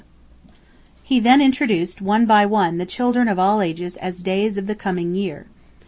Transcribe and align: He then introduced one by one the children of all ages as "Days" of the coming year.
He 1.03 1.19
then 1.19 1.43
introduced 1.43 2.01
one 2.01 2.25
by 2.25 2.43
one 2.43 2.79
the 2.79 2.87
children 2.87 3.27
of 3.27 3.37
all 3.37 3.61
ages 3.61 3.97
as 3.97 4.23
"Days" 4.23 4.57
of 4.57 4.65
the 4.65 4.73
coming 4.73 5.13
year. 5.13 5.45